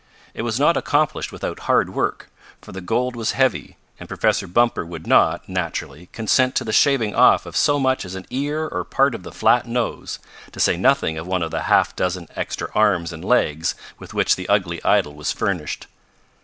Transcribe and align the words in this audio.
It 0.33 0.41
was 0.41 0.59
not 0.59 0.77
accomplished 0.77 1.31
without 1.31 1.59
hard 1.69 1.91
work, 1.91 2.31
for 2.59 2.71
the 2.71 2.81
gold 2.81 3.15
was 3.15 3.33
heavy, 3.33 3.77
and 3.99 4.09
Professor 4.09 4.47
Bumper 4.47 4.83
would 4.83 5.05
not, 5.05 5.47
naturally, 5.47 6.09
consent 6.11 6.55
to 6.55 6.63
the 6.63 6.73
shaving 6.73 7.13
off 7.13 7.45
of 7.45 7.55
so 7.55 7.77
much 7.79 8.03
as 8.03 8.15
an 8.15 8.25
ear 8.31 8.65
or 8.67 8.83
part 8.83 9.13
of 9.13 9.21
the 9.21 9.31
flat 9.31 9.67
nose, 9.67 10.17
to 10.53 10.59
say 10.59 10.75
nothing 10.75 11.19
of 11.19 11.27
one 11.27 11.43
of 11.43 11.51
the 11.51 11.61
half 11.69 11.95
dozen 11.95 12.27
extra 12.35 12.69
arms 12.73 13.13
and 13.13 13.23
legs 13.23 13.75
with 13.99 14.11
which 14.15 14.35
the 14.35 14.49
ugly 14.49 14.83
idol 14.83 15.13
was 15.13 15.31
furnished. 15.31 15.85